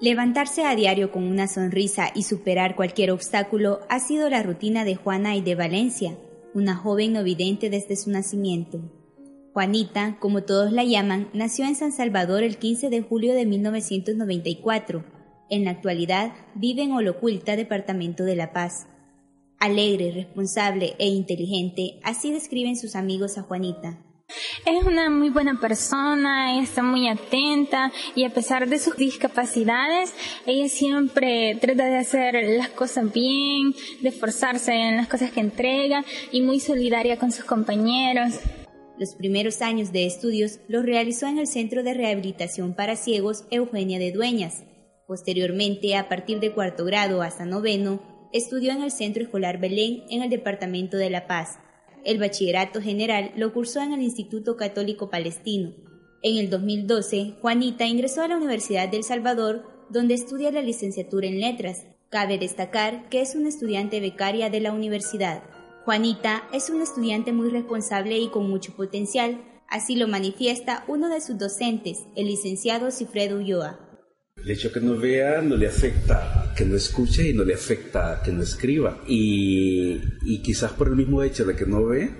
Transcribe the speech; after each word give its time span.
Levantarse 0.00 0.64
a 0.64 0.74
diario 0.74 1.12
con 1.12 1.24
una 1.24 1.46
sonrisa 1.46 2.10
y 2.14 2.22
superar 2.22 2.74
cualquier 2.74 3.10
obstáculo 3.10 3.80
ha 3.90 4.00
sido 4.00 4.30
la 4.30 4.42
rutina 4.42 4.86
de 4.86 4.94
Juana 4.94 5.36
y 5.36 5.42
de 5.42 5.54
Valencia, 5.54 6.16
una 6.54 6.74
joven 6.74 7.12
no 7.12 7.22
vidente 7.22 7.68
desde 7.68 7.96
su 7.96 8.10
nacimiento. 8.10 8.80
Juanita, 9.52 10.16
como 10.18 10.42
todos 10.42 10.72
la 10.72 10.84
llaman, 10.84 11.28
nació 11.34 11.66
en 11.66 11.74
San 11.74 11.92
Salvador 11.92 12.42
el 12.42 12.56
15 12.56 12.88
de 12.88 13.02
julio 13.02 13.34
de 13.34 13.44
1994. 13.44 15.04
En 15.50 15.64
la 15.66 15.72
actualidad 15.72 16.32
vive 16.54 16.82
en 16.82 16.92
Oloculta, 16.92 17.54
departamento 17.54 18.24
de 18.24 18.36
La 18.36 18.54
Paz. 18.54 18.86
Alegre, 19.58 20.12
responsable 20.12 20.94
e 20.98 21.08
inteligente, 21.08 22.00
así 22.04 22.32
describen 22.32 22.78
sus 22.78 22.96
amigos 22.96 23.36
a 23.36 23.42
Juanita. 23.42 23.98
Es 24.66 24.84
una 24.84 25.08
muy 25.08 25.30
buena 25.30 25.58
persona, 25.58 26.60
está 26.60 26.82
muy 26.82 27.08
atenta 27.08 27.90
y 28.14 28.24
a 28.24 28.30
pesar 28.30 28.68
de 28.68 28.78
sus 28.78 28.94
discapacidades, 28.96 30.14
ella 30.44 30.68
siempre 30.68 31.56
trata 31.60 31.86
de 31.86 31.96
hacer 31.96 32.34
las 32.58 32.68
cosas 32.68 33.10
bien, 33.10 33.74
de 34.02 34.10
esforzarse 34.10 34.72
en 34.72 34.98
las 34.98 35.08
cosas 35.08 35.30
que 35.30 35.40
entrega 35.40 36.04
y 36.30 36.42
muy 36.42 36.60
solidaria 36.60 37.18
con 37.18 37.32
sus 37.32 37.44
compañeros. 37.44 38.34
Los 38.98 39.14
primeros 39.14 39.62
años 39.62 39.92
de 39.92 40.04
estudios 40.04 40.60
los 40.68 40.84
realizó 40.84 41.26
en 41.26 41.38
el 41.38 41.46
Centro 41.46 41.82
de 41.82 41.94
Rehabilitación 41.94 42.74
para 42.74 42.96
Ciegos 42.96 43.46
Eugenia 43.50 43.98
de 43.98 44.12
Dueñas. 44.12 44.64
Posteriormente, 45.06 45.96
a 45.96 46.08
partir 46.08 46.38
de 46.38 46.52
cuarto 46.52 46.84
grado 46.84 47.22
hasta 47.22 47.46
noveno, 47.46 48.28
estudió 48.34 48.72
en 48.72 48.82
el 48.82 48.90
Centro 48.90 49.22
Escolar 49.22 49.58
Belén 49.58 50.04
en 50.10 50.22
el 50.22 50.28
Departamento 50.28 50.98
de 50.98 51.08
La 51.08 51.26
Paz 51.26 51.58
el 52.04 52.18
bachillerato 52.18 52.80
general 52.80 53.32
lo 53.36 53.52
cursó 53.52 53.80
en 53.80 53.92
el 53.92 54.02
Instituto 54.02 54.56
Católico 54.56 55.10
Palestino. 55.10 55.72
En 56.22 56.36
el 56.36 56.50
2012, 56.50 57.36
Juanita 57.40 57.86
ingresó 57.86 58.22
a 58.22 58.28
la 58.28 58.36
Universidad 58.36 58.88
del 58.88 59.04
Salvador, 59.04 59.64
donde 59.88 60.14
estudia 60.14 60.50
la 60.50 60.62
licenciatura 60.62 61.26
en 61.26 61.40
letras. 61.40 61.86
Cabe 62.10 62.38
destacar 62.38 63.08
que 63.08 63.20
es 63.20 63.34
una 63.34 63.48
estudiante 63.48 64.00
becaria 64.00 64.50
de 64.50 64.60
la 64.60 64.72
universidad. 64.72 65.42
Juanita 65.84 66.48
es 66.52 66.68
una 66.68 66.84
estudiante 66.84 67.32
muy 67.32 67.48
responsable 67.48 68.18
y 68.18 68.28
con 68.28 68.48
mucho 68.50 68.74
potencial, 68.76 69.40
así 69.68 69.96
lo 69.96 70.08
manifiesta 70.08 70.84
uno 70.88 71.08
de 71.08 71.20
sus 71.20 71.38
docentes, 71.38 71.98
el 72.16 72.26
licenciado 72.26 72.90
Cifredo 72.90 73.38
Ulloa. 73.38 73.80
El 74.36 74.50
hecho 74.50 74.72
que 74.72 74.80
no 74.80 74.96
vea 74.96 75.40
no 75.40 75.56
le 75.56 75.68
afecta 75.68 76.49
que 76.60 76.66
no 76.66 76.76
escuche 76.76 77.30
y 77.30 77.32
no 77.32 77.42
le 77.42 77.54
afecta 77.54 78.20
que 78.22 78.30
no 78.32 78.42
escriba. 78.42 78.98
Y, 79.06 79.98
y 80.26 80.42
quizás 80.42 80.72
por 80.72 80.88
el 80.88 80.96
mismo 80.96 81.22
hecho 81.22 81.46
de 81.46 81.56
que 81.56 81.64
no 81.64 81.86
ve, 81.86 82.10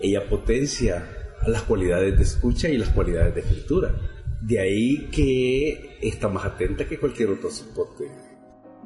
ella 0.00 0.26
potencia 0.30 1.06
las 1.46 1.60
cualidades 1.64 2.16
de 2.16 2.22
escucha 2.22 2.70
y 2.70 2.78
las 2.78 2.88
cualidades 2.88 3.34
de 3.34 3.42
escritura. 3.42 3.94
De 4.40 4.58
ahí 4.58 5.10
que 5.12 5.98
está 6.00 6.28
más 6.28 6.46
atenta 6.46 6.88
que 6.88 6.98
cualquier 6.98 7.28
otro 7.28 7.50
soporte. 7.50 8.10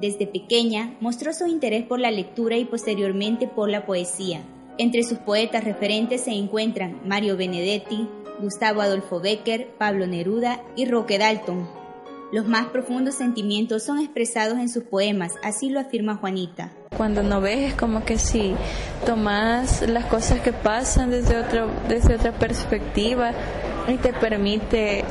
Desde 0.01 0.27
pequeña 0.27 0.97
mostró 1.01 1.33
su 1.33 1.47
interés 1.47 1.85
por 1.85 2.01
la 2.01 2.11
lectura 2.11 2.57
y 2.57 2.65
posteriormente 2.65 3.47
por 3.47 3.71
la 3.71 3.87
poesía. 3.87 4.45
Entre 4.77 5.05
sus 5.05 5.19
poetas 5.19 5.63
referentes 5.63 6.23
se 6.23 6.33
encuentran 6.33 7.01
Mario 7.07 7.37
Benedetti, 7.37 8.09
Gustavo 8.41 8.81
Adolfo 8.81 9.21
Becker, 9.21 9.69
Pablo 9.79 10.09
Neruda 10.09 10.65
y 10.75 10.85
Roque 10.85 11.17
Dalton, 11.17 11.86
los 12.37 12.47
más 12.47 12.67
profundos 12.67 13.15
sentimientos 13.15 13.83
son 13.83 13.99
expresados 13.99 14.59
en 14.59 14.69
sus 14.69 14.83
poemas, 14.83 15.33
así 15.43 15.71
lo 15.71 15.81
afirma 15.81 16.17
Juanita. 16.17 16.71
Cuando 16.95 17.23
no 17.23 17.41
ves 17.41 17.71
es 17.71 17.75
como 17.75 18.05
que 18.05 18.19
si 18.19 18.55
tomas 19.07 19.81
las 19.89 20.05
cosas 20.05 20.41
que 20.41 20.53
pasan 20.53 21.11
desde, 21.11 21.39
otro, 21.39 21.71
desde 21.89 22.17
otra 22.17 22.39
perspectiva 22.39 23.33
y 23.89 23.97
te 23.97 24.13
permite 24.13 25.03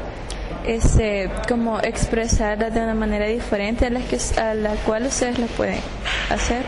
ese, 0.68 1.32
como 1.50 1.80
expresarlas 1.80 2.72
de 2.72 2.82
una 2.82 2.94
manera 2.94 3.26
diferente 3.26 3.88
a 3.88 3.90
la, 3.90 4.02
que, 4.02 4.20
a 4.40 4.54
la 4.54 4.76
cual 4.86 5.08
ustedes 5.08 5.40
lo 5.40 5.48
pueden 5.48 5.80
hacer. 6.30 6.64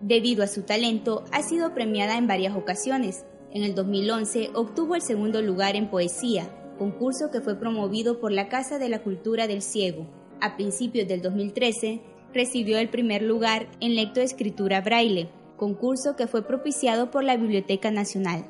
Debido 0.00 0.44
a 0.44 0.46
su 0.46 0.62
talento, 0.62 1.26
ha 1.30 1.42
sido 1.42 1.74
premiada 1.74 2.16
en 2.16 2.26
varias 2.26 2.56
ocasiones. 2.56 3.26
En 3.52 3.64
el 3.64 3.74
2011 3.74 4.52
obtuvo 4.54 4.94
el 4.94 5.02
segundo 5.02 5.42
lugar 5.42 5.76
en 5.76 5.90
poesía, 5.90 6.48
concurso 6.78 7.30
que 7.30 7.40
fue 7.40 7.56
promovido 7.56 8.20
por 8.20 8.32
la 8.32 8.48
Casa 8.48 8.78
de 8.78 8.88
la 8.88 9.02
Cultura 9.02 9.46
del 9.46 9.62
Ciego. 9.62 10.06
A 10.40 10.56
principios 10.56 11.08
del 11.08 11.20
2013, 11.20 12.00
recibió 12.32 12.78
el 12.78 12.88
primer 12.88 13.22
lugar 13.22 13.68
en 13.80 13.96
lectoescritura 13.96 14.80
braille, 14.80 15.28
concurso 15.56 16.14
que 16.16 16.26
fue 16.26 16.46
propiciado 16.46 17.10
por 17.10 17.24
la 17.24 17.36
Biblioteca 17.36 17.90
Nacional. 17.90 18.44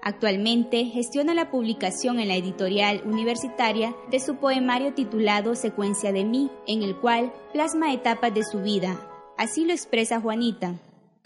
Actualmente 0.00 0.84
gestiona 0.84 1.34
la 1.34 1.50
publicación 1.50 2.20
en 2.20 2.28
la 2.28 2.36
editorial 2.36 3.02
universitaria 3.04 3.94
de 4.10 4.20
su 4.20 4.36
poemario 4.36 4.94
titulado 4.94 5.56
Secuencia 5.56 6.12
de 6.12 6.24
mí, 6.24 6.50
en 6.66 6.82
el 6.82 6.96
cual 6.96 7.32
plasma 7.52 7.92
etapas 7.92 8.32
de 8.32 8.44
su 8.44 8.60
vida. 8.60 9.00
Así 9.36 9.64
lo 9.64 9.72
expresa 9.72 10.20
Juanita, 10.20 10.76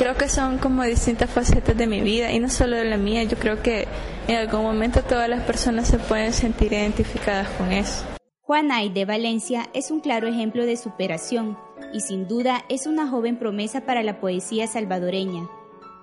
Creo 0.03 0.17
que 0.17 0.29
son 0.29 0.59
como 0.59 0.83
distintas 0.83 1.31
facetas 1.31 1.77
de 1.77 1.87
mi 1.87 2.01
vida 2.01 2.33
y 2.33 2.41
no 2.41 2.49
solo 2.49 2.75
de 2.75 2.85
la 2.85 2.97
mía, 2.97 3.23
yo 3.23 3.37
creo 3.37 3.63
que 3.63 3.87
en 4.27 4.35
algún 4.35 4.63
momento 4.63 5.01
todas 5.03 5.29
las 5.29 5.45
personas 5.45 5.87
se 5.87 6.01
pueden 6.01 6.33
sentir 6.33 6.73
identificadas 6.73 7.49
con 7.51 7.71
eso. 7.71 8.05
Juana 8.41 8.81
de 8.93 9.05
Valencia 9.05 9.69
es 9.75 9.93
un 9.93 10.01
claro 10.01 10.27
ejemplo 10.27 10.67
de 10.67 10.77
superación 10.77 11.57
y 11.93 12.01
sin 12.01 12.27
duda 12.27 12.65
es 12.69 12.89
una 12.89 13.07
joven 13.07 13.39
promesa 13.39 13.83
para 13.83 14.03
la 14.03 14.19
poesía 14.19 14.67
salvadoreña. 14.67 15.49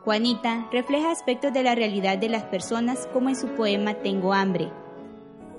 Juanita 0.06 0.70
refleja 0.72 1.12
aspectos 1.12 1.52
de 1.52 1.64
la 1.64 1.76
realidad 1.76 2.18
de 2.18 2.30
las 2.30 2.44
personas 2.44 3.06
como 3.12 3.28
en 3.28 3.36
su 3.36 3.48
poema 3.50 3.96
Tengo 3.96 4.34
hambre. 4.34 4.72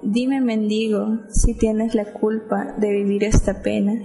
Dime 0.01 0.41
mendigo 0.41 1.19
si 1.29 1.53
tienes 1.53 1.95
la 1.95 2.07
culpa 2.07 2.73
de 2.79 2.91
vivir 2.91 3.23
esta 3.23 3.61
pena, 3.61 4.01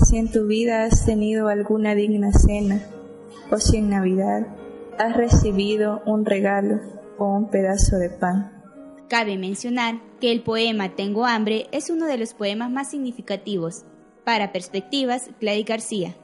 si 0.00 0.16
en 0.16 0.32
tu 0.32 0.48
vida 0.48 0.82
has 0.82 1.06
tenido 1.06 1.46
alguna 1.46 1.94
digna 1.94 2.32
cena 2.32 2.82
o 3.50 3.58
si 3.58 3.78
en 3.78 3.90
Navidad 3.90 4.46
has 4.98 5.16
recibido 5.16 6.02
un 6.06 6.24
regalo 6.24 6.80
o 7.18 7.26
un 7.26 7.48
pedazo 7.48 7.96
de 7.96 8.10
pan. 8.10 8.52
Cabe 9.08 9.38
mencionar 9.38 10.00
que 10.20 10.32
el 10.32 10.42
poema 10.42 10.96
Tengo 10.96 11.26
hambre 11.26 11.66
es 11.70 11.90
uno 11.90 12.06
de 12.06 12.18
los 12.18 12.34
poemas 12.34 12.70
más 12.70 12.90
significativos. 12.90 13.84
Para 14.24 14.50
Perspectivas, 14.50 15.30
Gladys 15.40 15.66
García. 15.66 16.16